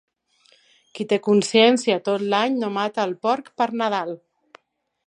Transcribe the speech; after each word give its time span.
Qui 0.99 1.05
té 1.11 1.19
consciència 1.27 1.99
tot 2.09 2.27
l'any, 2.33 2.59
no 2.65 2.73
mata 2.81 3.07
el 3.11 3.15
porc 3.29 3.55
per 3.63 3.71
Nadal. 3.85 4.17